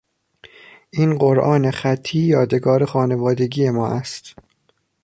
این 0.91 1.17
قرآن 1.17 1.71
خطی 1.71 2.19
یادگار 2.19 2.85
خانوادگی 2.85 3.69
ما 3.69 3.87
است. 3.91 4.35